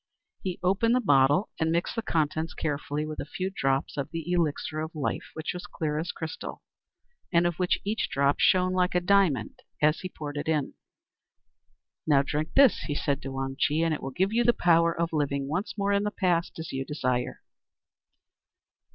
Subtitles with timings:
[0.41, 4.31] He opened the bottle, and mixed the contents carefully with a few drops of the
[4.31, 6.63] elixir of life, which was clear as crystal,
[7.31, 10.73] and of which each drop shone like a diamond as he poured it in.
[12.07, 14.91] "Now, drink this," he said to Wang Chih, "and it will give you the power
[14.99, 17.43] of living once more in the Past, as you desire."